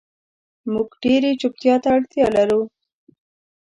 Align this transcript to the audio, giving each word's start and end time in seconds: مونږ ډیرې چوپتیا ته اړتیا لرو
مونږ 0.71 0.89
ډیرې 1.03 1.31
چوپتیا 1.41 1.75
ته 1.83 1.87
اړتیا 1.95 2.27
لرو 2.35 2.61